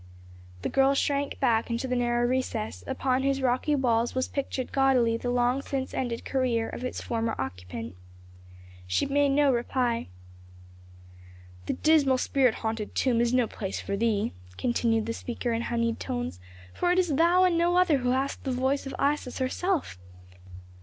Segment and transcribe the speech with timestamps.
[0.63, 5.15] The girl shrank back into the narrow recess, upon whose rocky walls was pictured gaudily
[5.15, 7.95] the long since ended career of its former occupant.
[8.87, 10.07] She made no reply.
[11.67, 15.99] "This dismal spirit haunted tomb is no place for thee," continued the speaker in honeyed
[15.99, 16.39] tones,
[16.73, 19.99] "for it is thou and no other who hast the voice of Isis herself.